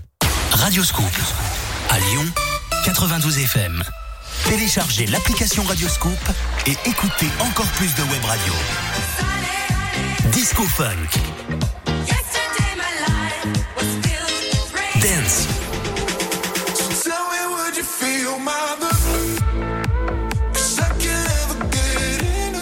[0.53, 1.05] Radio Scoop.
[1.91, 2.25] À Lyon,
[2.85, 3.83] 92 FM.
[4.45, 6.13] Téléchargez l'application Radio Scoop
[6.67, 8.53] et écoutez encore plus de web radio.
[10.33, 11.19] Disco Funk.
[15.01, 15.49] Dance.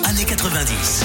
[0.05, 1.05] Années 90.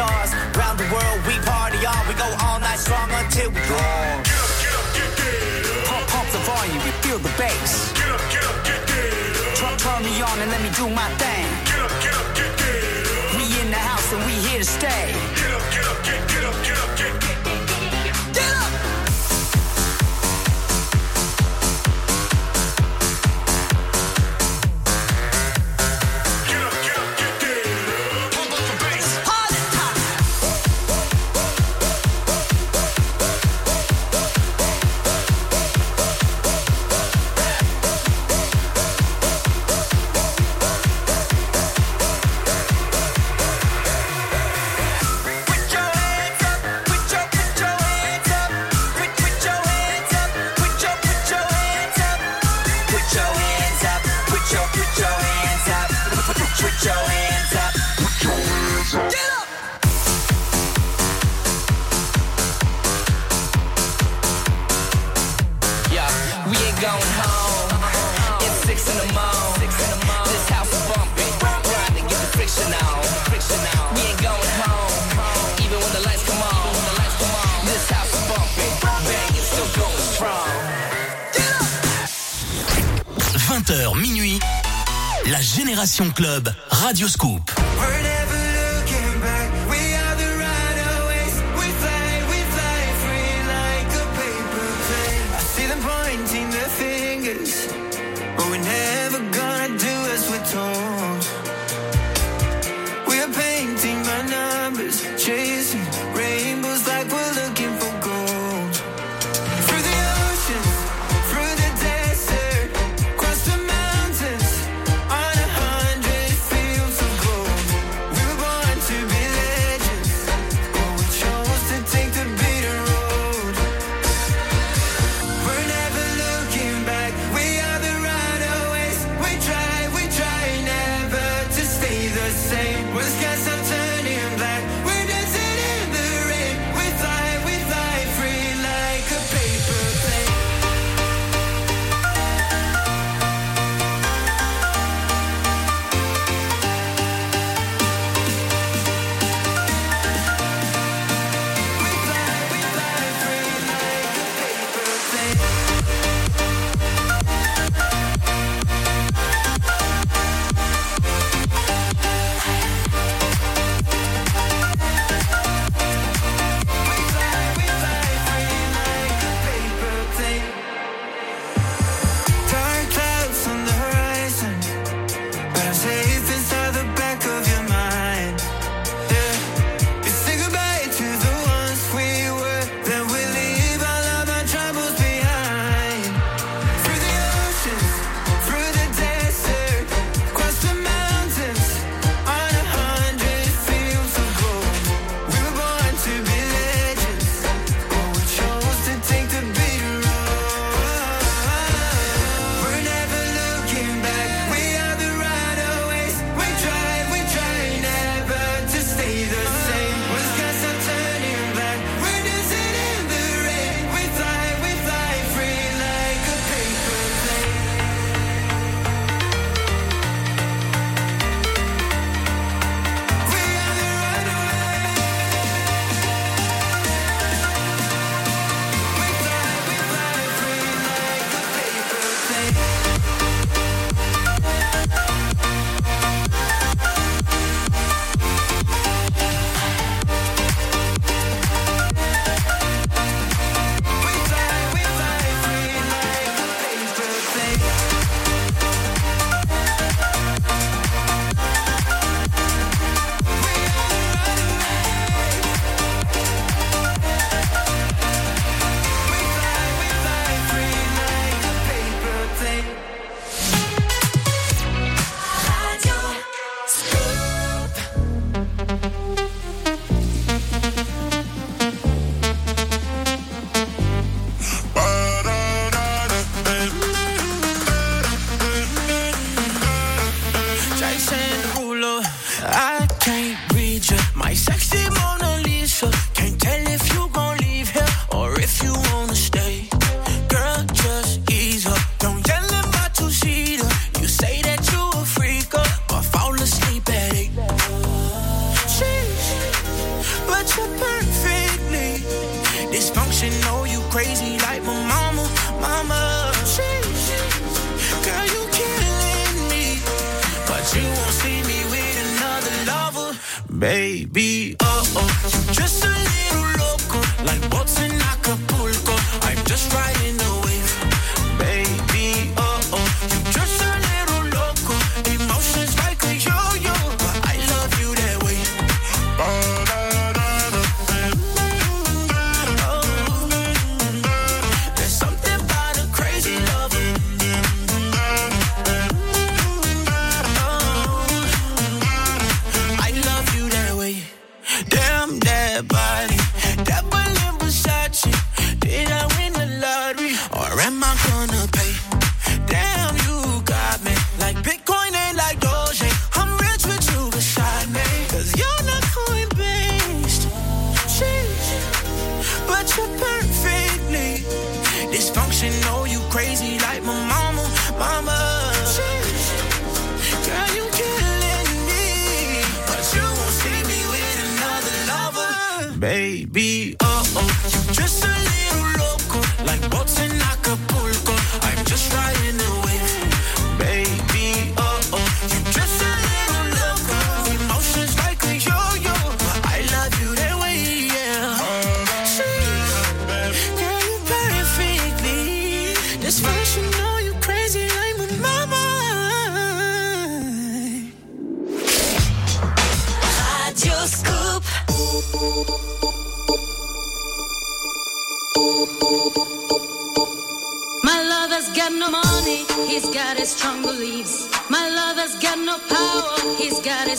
[0.00, 0.30] stars.
[0.56, 2.00] Round the world, we party on.
[2.08, 4.00] We go all night strong until we draw.
[4.24, 7.92] Get up, get up, get get Pump, pump the volume, you feel the bass.
[7.92, 9.10] Get up, get up, get get
[9.60, 11.46] Turn, turn me on and let me do my thing.
[11.68, 12.80] Get up, get up, get get
[13.36, 15.04] We in the house and we here to stay.
[15.36, 17.39] Get up, get up, get get up, get up, get get.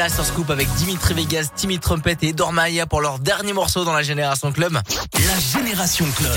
[0.00, 3.92] Là sur Scoop avec Dimitri Vegas, Timmy Trumpet et Dormaya pour leur dernier morceau dans
[3.92, 4.72] la Génération Club.
[4.72, 6.30] La Génération Club.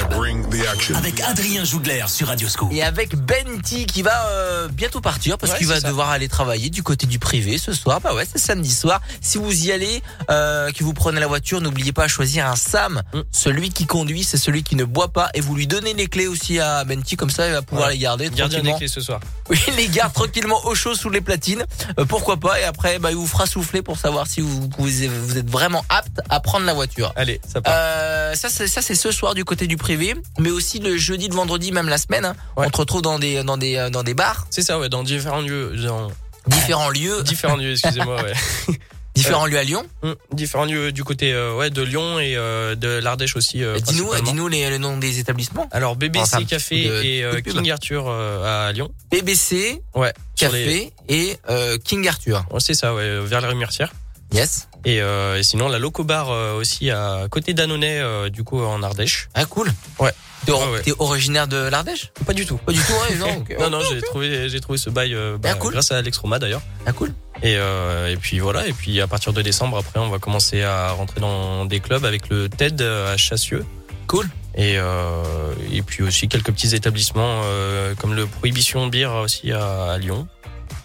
[0.98, 2.74] Avec Adrien Jougler sur Radio Scoop.
[2.74, 5.88] Et avec Benti qui va euh, bientôt partir parce Ouais, qu'il va ça.
[5.88, 8.02] devoir aller travailler du côté du privé ce soir.
[8.02, 9.00] Bah ouais, c'est samedi soir.
[9.22, 12.58] Si vous y allez, euh, que vous prenez la voiture, n'oubliez pas à choisir un
[12.58, 13.02] Sam.
[13.14, 13.20] Mm.
[13.32, 15.30] Celui qui conduit, c'est celui qui ne boit pas.
[15.36, 17.94] Et vous lui donnez les clés aussi à Benti, comme ça il va pouvoir Ouais.
[17.94, 19.22] les garder Gardien des clés ce soir.
[19.54, 21.64] Oui, les garde tranquillement au chaud sous les platines.
[22.00, 25.08] Euh, pourquoi pas Et après, bah, il vous fera souffler pour savoir si vous, pouvez-
[25.08, 27.14] vous êtes vraiment apte à prendre la voiture.
[27.16, 27.74] Allez, ça part.
[27.76, 31.28] Euh, ça, c'est ça, c'est ce soir du côté du privé, mais aussi le jeudi,
[31.28, 32.26] le vendredi, même la semaine.
[32.26, 32.36] hein.
[32.58, 35.04] On te retrouve dans des dans des euh, dans des bars, C'est ça, ouais, dans
[35.04, 35.76] différents lieux.
[35.86, 36.10] Dans
[36.48, 38.34] différents lieux, différents lieux, excusez-moi, ouais.
[39.16, 39.84] différents lieux à Lyon.
[40.02, 43.64] Hum, Différents lieux du côté euh, ouais, de Lyon et euh, de l'Ardèche aussi.
[43.64, 45.68] euh, Dis-nous, dis-nous les, le nom des établissements.
[45.72, 47.40] Alors BBC Enfin, Café de- et euh, de.
[47.52, 48.90] King Arthur euh, à Lyon.
[49.12, 50.14] BBC, Ouais.
[50.36, 52.46] Café les- et euh, King Arthur.
[52.52, 53.94] Ouais, c'est ça, ouais, vers la rue Murtière.
[54.34, 54.68] Yes.
[54.86, 58.62] Et, euh, et sinon la Loco Bar euh, aussi à côté d'Annonay, euh, du coup
[58.64, 59.30] en Ardèche.
[59.36, 59.72] Ah cool.
[60.00, 60.12] Ouais.
[60.46, 60.82] T'es or- Ouais, ouais.
[60.82, 62.12] t'es originaire de l'Ardèche?
[62.26, 62.58] Pas du tout.
[62.58, 63.44] Pas du tout, ouais, non.
[63.60, 65.72] non, non, j'ai trouvé, j'ai trouvé ce bail euh, bah, Ah, cool.
[65.74, 66.62] grâce à Alex Roma d'ailleurs.
[66.86, 67.14] Ah cool.
[67.42, 70.62] Et, euh, et puis voilà, et puis à partir de décembre, après, on va commencer
[70.64, 73.66] à rentrer dans des clubs avec le TED à Chassieux.
[74.08, 74.28] Cool.
[74.56, 75.24] Et, euh,
[75.72, 80.28] et puis aussi quelques petits établissements euh, comme le Prohibition Beer aussi à, à Lyon.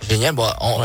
[0.08, 0.34] Génial.
[0.34, 0.84] Bon, en-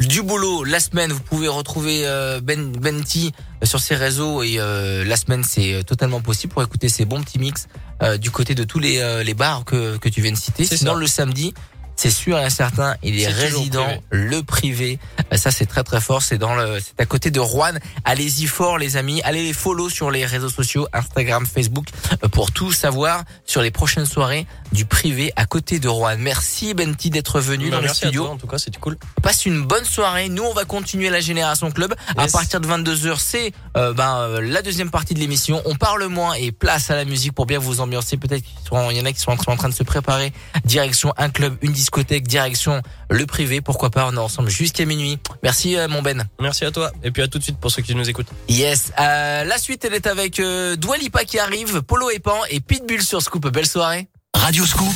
[0.00, 3.32] du boulot la semaine, vous pouvez retrouver euh, Ben Benti
[3.62, 7.20] euh, sur ses réseaux et euh, la semaine c'est totalement possible pour écouter ces bons
[7.22, 7.68] petits mix
[8.02, 10.64] euh, du côté de tous les euh, les bars que que tu viens de citer.
[10.64, 10.98] C'est Sinon ça.
[11.00, 11.54] le samedi,
[12.00, 14.98] c'est sûr et certain, il est, résident, le privé.
[15.34, 16.22] Euh, Ça c'est très très fort.
[16.22, 17.74] C'est dans le, c'est à côté de Rouen.
[18.06, 19.20] Allez-y fort les amis.
[19.22, 21.84] Allez les follow sur les réseaux sociaux, Instagram, Facebook,
[22.24, 26.16] euh, pour tout savoir sur les prochaines soirées du privé à côté de Rouen.
[26.18, 28.22] Merci Benti d'être venu Bah, dans le studio.
[28.22, 28.96] à toi, en tout cas, c'était cool.
[29.22, 30.30] Passe une bonne soirée.
[30.30, 31.94] Nous, on va continuer la Génération Club.
[32.16, 35.60] À partir de 22h, c'est euh, ben, la deuxième partie de l'émission.
[35.66, 38.16] On parle moins et place à la musique pour bien vous ambiancer.
[38.16, 40.32] Peut-être qu'il y en a qui sont en train de se préparer.
[40.64, 43.60] Direction un club, une discothèque, direction le privé.
[43.60, 45.18] Pourquoi pas, on est ensemble jusqu'à minuit.
[45.42, 46.24] Merci euh, mon Ben.
[46.40, 46.92] Merci à toi.
[47.02, 48.30] Et puis à tout de suite pour ceux qui nous écoutent.
[48.48, 48.92] Yes.
[49.00, 52.60] Euh, la suite, elle est avec euh, Dua Lipa qui arrive, Polo et Pan et
[52.60, 53.48] Pitbull sur Scoop.
[53.48, 54.06] Belle soirée.
[54.34, 54.94] Radio Scoop,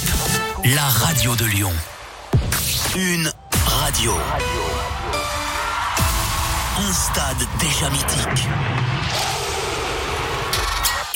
[0.64, 1.72] la radio de Lyon.
[2.94, 3.30] Une
[3.66, 4.12] radio.
[6.78, 8.48] Un stade déjà mythique.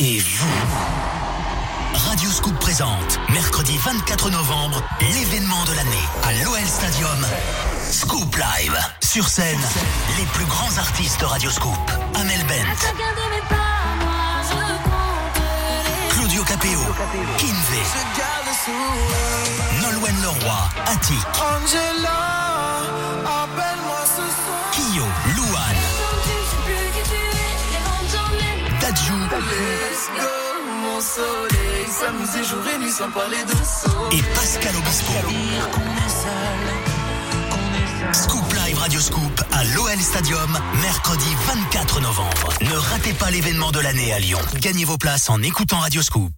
[0.00, 1.17] Et vous
[2.06, 7.26] Radio Scoop présente, mercredi 24 novembre, l'événement de l'année à l'OL Stadium.
[7.90, 8.78] Scoop Live.
[9.02, 9.60] Sur scène,
[10.16, 11.76] les plus grands artistes de Radio Scoop.
[12.14, 12.64] Amel Bent,
[16.10, 16.80] Claudio Capeo,
[17.36, 17.82] Kinvé,
[19.82, 22.80] Nolwenn Leroy, Attic, Angela,
[23.24, 24.76] appelle-moi ce.
[24.76, 25.04] Kyo,
[25.36, 25.76] Louane,
[28.80, 29.14] Dadju
[29.90, 30.47] Let's go,
[30.98, 31.86] mon soleil.
[31.88, 34.18] S'amuser jour et nuit sans parler de soleil.
[34.18, 35.12] et Pascal Obispo.
[38.12, 42.48] Scoop Live Radio Scoop à l'OL Stadium, mercredi 24 novembre.
[42.62, 44.38] Ne ratez pas l'événement de l'année à Lyon.
[44.60, 46.32] Gagnez vos places en écoutant Radio Scoop.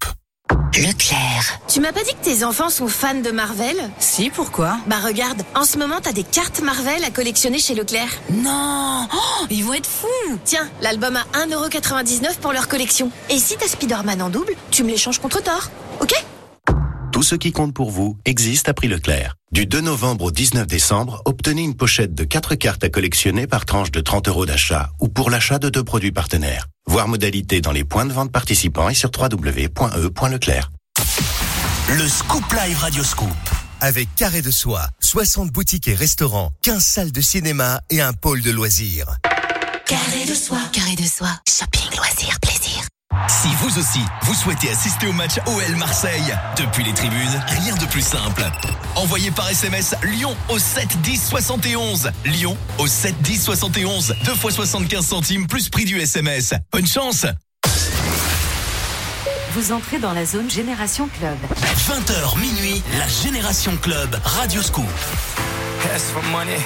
[0.77, 1.60] Leclerc.
[1.68, 4.77] Tu m'as pas dit que tes enfants sont fans de Marvel Si, pourquoi?
[4.86, 8.09] Bah regarde, en ce moment t'as des cartes Marvel à collectionner chez Leclerc.
[8.31, 13.10] Non Oh, Ils vont être fous Tiens, l'album à 1,99€ pour leur collection.
[13.28, 15.68] Et si t'as Spider-Man en double, tu me l'échanges contre Thor.
[16.01, 16.12] Ok?
[17.20, 19.34] Tout ce qui compte pour vous existe à prix Leclerc.
[19.52, 23.66] Du 2 novembre au 19 décembre, obtenez une pochette de 4 cartes à collectionner par
[23.66, 26.68] tranche de 30 euros d'achat ou pour l'achat de deux produits partenaires.
[26.86, 30.70] Voir modalité dans les points de vente participants et sur www.e.leclerc.
[31.90, 33.28] Le Scoop Live Radio Scoop.
[33.82, 38.40] Avec Carré de Soie, 60 boutiques et restaurants, 15 salles de cinéma et un pôle
[38.40, 39.18] de loisirs.
[39.84, 40.62] Carré de soie.
[40.72, 41.38] Carré de soie.
[41.47, 42.88] Shopping, loisirs, plaisir.
[43.28, 47.84] Si vous aussi, vous souhaitez assister au match OL Marseille, depuis les tribunes, rien de
[47.86, 48.44] plus simple.
[48.96, 52.10] Envoyez par SMS Lyon au 7 10 71.
[52.24, 54.14] Lyon au 7 10 71.
[54.24, 56.54] 2 fois 75 centimes plus prix du SMS.
[56.70, 57.26] Bonne chance
[59.54, 61.36] Vous entrez dans la zone Génération Club.
[61.88, 64.86] 20h minuit, la Génération Club Radio Scoop.
[65.94, 66.58] Ask for money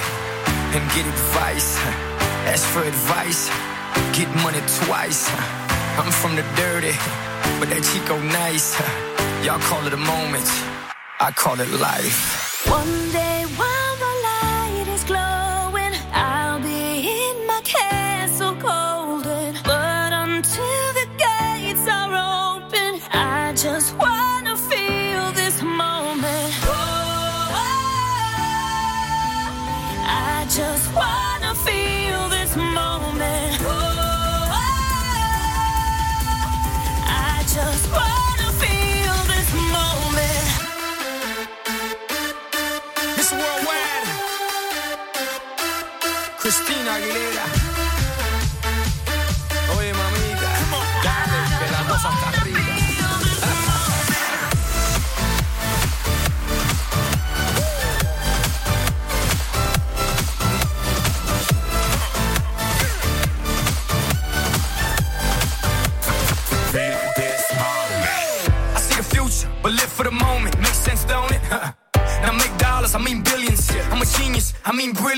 [0.73, 1.77] and get advice.
[2.47, 3.49] Ask for advice,
[4.13, 5.29] get money twice.
[5.97, 6.91] I'm from the dirty,
[7.59, 8.77] but that Chico nice.
[9.45, 10.47] Y'all call it a moment,
[11.19, 12.67] I call it life.
[12.67, 13.34] One day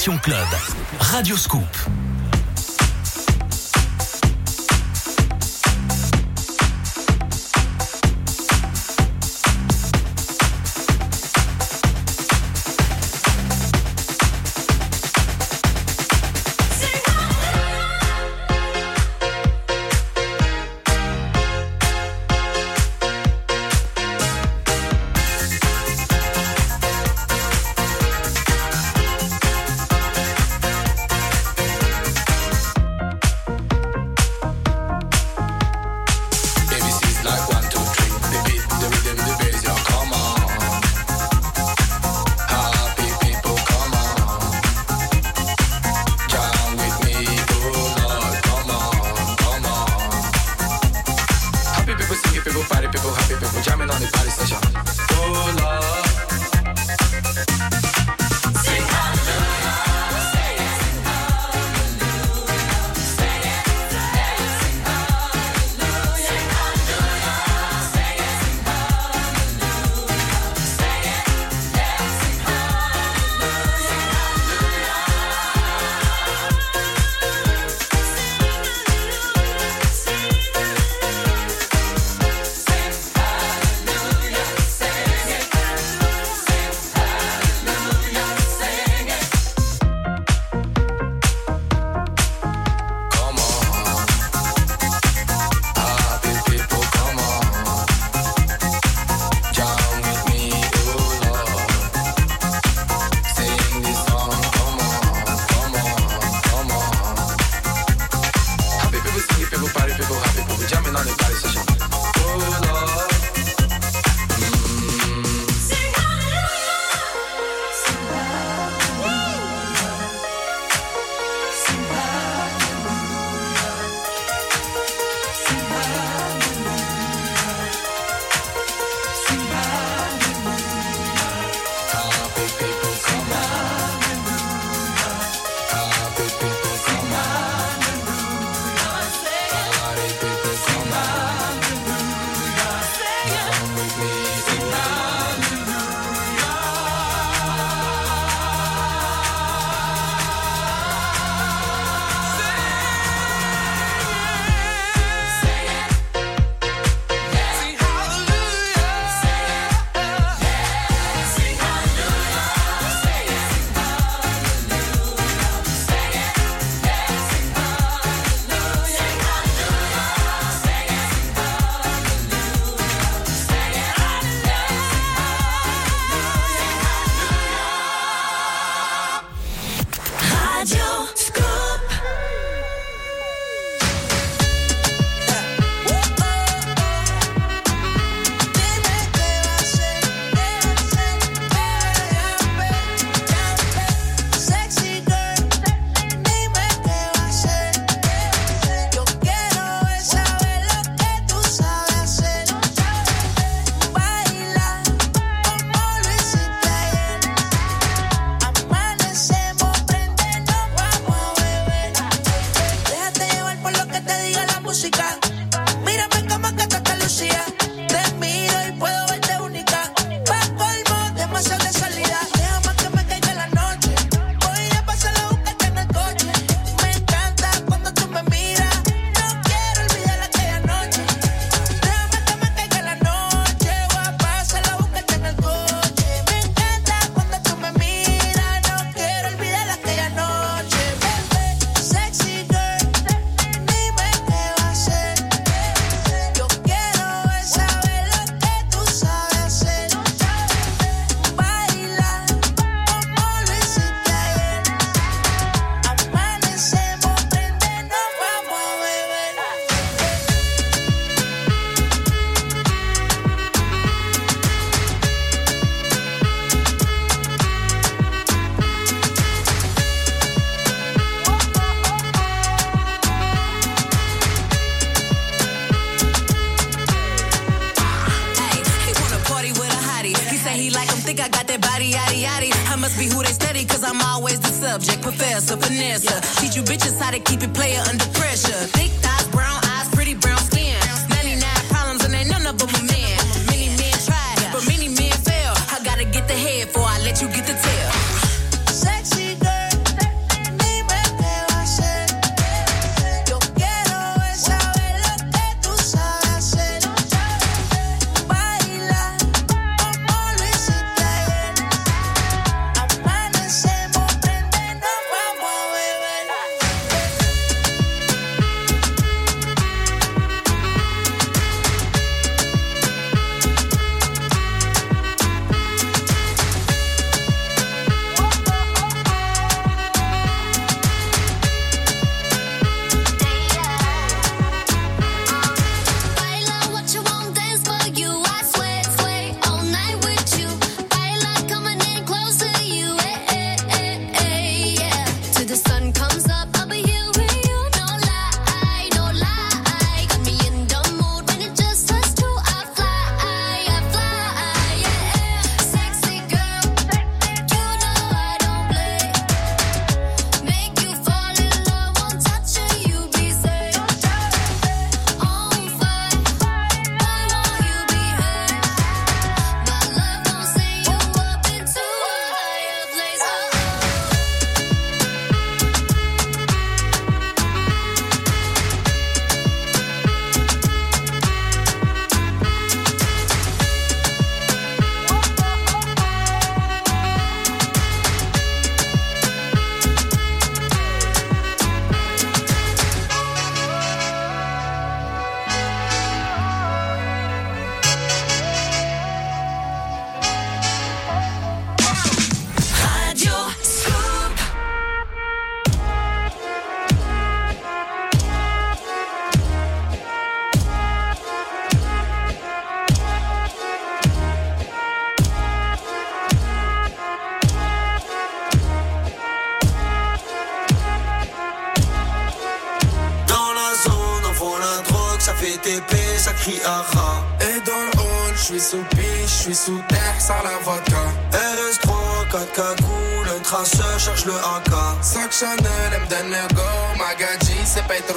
[0.00, 0.29] Génération Club.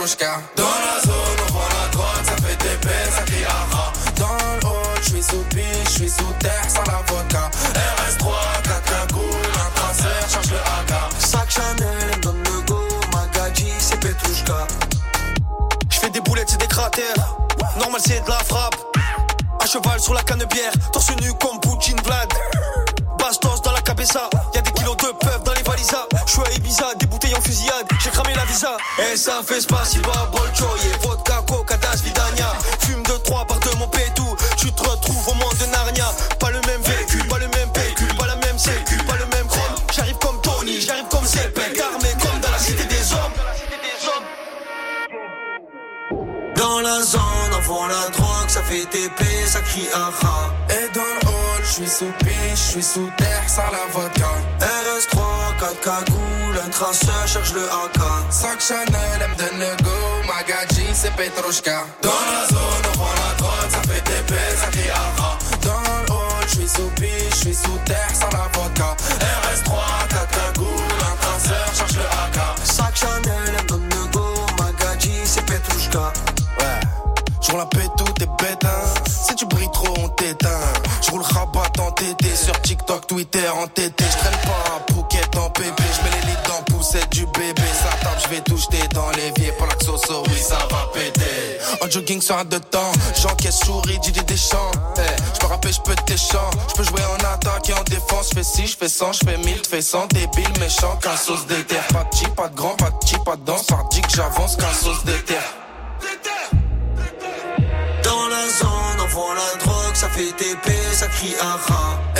[0.03, 0.62] bruschka
[49.75, 54.29] Et dans le hall, je suis sous piche, je suis sous terre, ça la vodka.
[54.59, 55.17] RS3,
[55.59, 57.99] 4 cagoules, un traceur, cherche le AK.
[58.29, 59.89] 5 Chanel, elle me donne le go,
[60.27, 61.85] Magadji, c'est Petrushka.
[62.03, 62.52] Dans
[83.14, 87.11] Twitter entêté, je traîne pas un pouquet en pépé, je mets les lits dans poussette
[87.11, 89.52] du bébé, ça tape, je vais tout jeter dans l'évier.
[89.56, 91.60] Pour la soso, oui ça va péter.
[91.80, 92.91] En jogging sur un deux temps,
[93.22, 97.02] j'encaisse souris, Didi Deschamps, hey, je me rappelle, je peux tes chants, je peux jouer
[97.03, 99.69] en attaque et en défense, je fais 6, je fais 100, je fais 1000, je
[99.69, 103.07] fais 100, débile, méchant, qu'un sauce d'éther, pas de chip, pas de grand, pas de
[103.07, 105.38] chip, pas de danse, hardique, j'avance, qu'un sauce d'éther.
[108.03, 112.12] Dans la zone, on vend la drogue, ça fait TP, ça crie un rat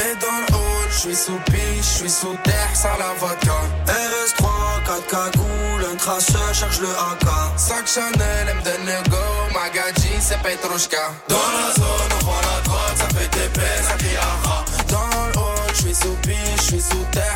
[1.03, 3.59] suis sous piche, je suis sous terre, ça la vodka.
[3.88, 4.45] RS3,
[4.85, 7.27] 4 cagoules, un traceur, cherche le AK.
[7.57, 11.11] 5 Chanel, M de Nego, Magadji, c'est Petrushka.
[11.27, 13.49] Dans la zone, on voit la droite, ça fait des
[13.84, 17.32] ça qui Dans le haut, je suis sous piche, je suis sous terre.